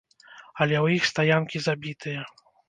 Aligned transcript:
Але 0.63 0.75
ў 0.85 0.97
іх 0.99 1.03
стаянкі 1.11 1.63
забітыя! 1.67 2.25